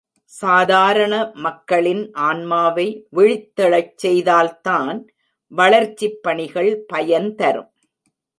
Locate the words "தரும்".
7.35-7.71